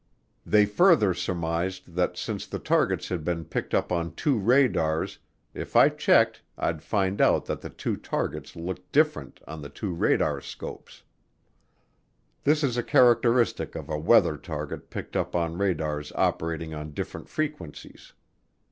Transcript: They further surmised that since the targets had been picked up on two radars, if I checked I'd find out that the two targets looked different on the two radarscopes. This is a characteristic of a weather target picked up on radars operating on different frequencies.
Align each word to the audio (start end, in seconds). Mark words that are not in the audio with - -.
They 0.47 0.65
further 0.65 1.13
surmised 1.13 1.93
that 1.93 2.17
since 2.17 2.47
the 2.47 2.57
targets 2.57 3.09
had 3.09 3.23
been 3.23 3.45
picked 3.45 3.71
up 3.75 3.91
on 3.91 4.15
two 4.15 4.35
radars, 4.39 5.19
if 5.53 5.75
I 5.75 5.89
checked 5.89 6.41
I'd 6.57 6.81
find 6.81 7.21
out 7.21 7.45
that 7.45 7.61
the 7.61 7.69
two 7.69 7.97
targets 7.97 8.55
looked 8.55 8.91
different 8.91 9.39
on 9.47 9.61
the 9.61 9.69
two 9.69 9.95
radarscopes. 9.95 11.03
This 12.45 12.63
is 12.63 12.77
a 12.77 12.83
characteristic 12.83 13.75
of 13.75 13.89
a 13.91 13.99
weather 13.99 14.37
target 14.37 14.89
picked 14.89 15.15
up 15.15 15.35
on 15.35 15.59
radars 15.59 16.11
operating 16.15 16.73
on 16.73 16.95
different 16.95 17.29
frequencies. 17.29 18.13